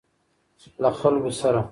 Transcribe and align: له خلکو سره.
له 0.81 0.89
خلکو 0.99 1.31
سره. 1.39 1.61